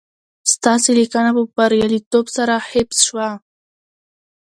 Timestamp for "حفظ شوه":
2.69-3.29